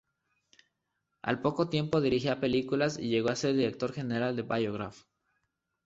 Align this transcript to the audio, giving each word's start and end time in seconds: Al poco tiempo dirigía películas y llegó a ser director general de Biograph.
Al 1.21 1.41
poco 1.43 1.69
tiempo 1.69 2.01
dirigía 2.01 2.39
películas 2.39 2.97
y 2.97 3.09
llegó 3.09 3.29
a 3.29 3.35
ser 3.35 3.53
director 3.55 3.93
general 3.93 4.35
de 4.35 4.41
Biograph. 4.41 4.97